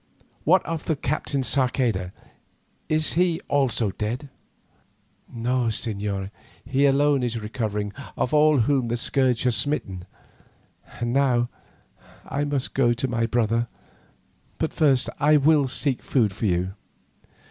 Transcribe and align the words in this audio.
What 0.45 0.65
of 0.65 0.85
the 0.85 0.95
Captain 0.95 1.43
Sarceda? 1.43 2.11
Is 2.89 3.13
he 3.13 3.39
also 3.47 3.91
dead?" 3.91 4.29
"No, 5.31 5.65
señor, 5.67 6.31
he 6.65 6.87
alone 6.87 7.21
is 7.21 7.39
recovering 7.39 7.93
of 8.17 8.33
all 8.33 8.61
whom 8.61 8.87
the 8.87 8.97
scourge 8.97 9.43
has 9.43 9.55
smitten. 9.55 10.05
And 10.99 11.13
now 11.13 11.49
I 12.27 12.45
must 12.45 12.73
go 12.73 12.93
to 12.93 13.07
my 13.07 13.27
brother, 13.27 13.67
but 14.57 14.73
first 14.73 15.07
I 15.19 15.37
will 15.37 15.67
seek 15.67 16.01
food 16.01 16.33
for 16.33 16.47
you." 16.47 16.73